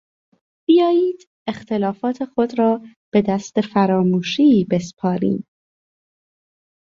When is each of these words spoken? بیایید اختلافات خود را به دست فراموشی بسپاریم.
بیایید 0.67 1.29
اختلافات 1.47 2.25
خود 2.25 2.59
را 2.59 2.81
به 3.13 3.21
دست 3.27 3.61
فراموشی 3.61 4.65
بسپاریم. 4.71 5.45